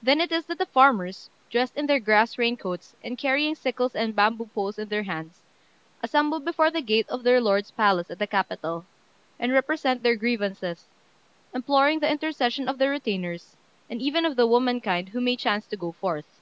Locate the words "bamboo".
4.14-4.46